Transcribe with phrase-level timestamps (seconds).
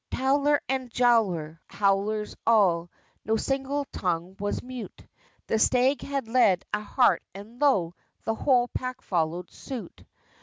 [0.09, 2.89] Towler and Jowler howlers all,
[3.23, 5.05] No single tongue was mute;
[5.45, 7.93] The stag had led a hart, and lo!
[8.23, 10.03] The whole pack followed suit.